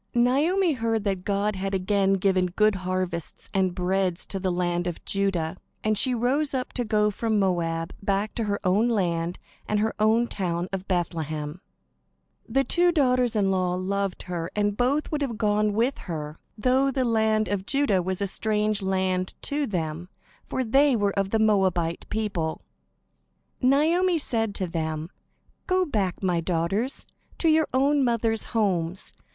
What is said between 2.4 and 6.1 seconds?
good harvests and bread to the land of Judah, and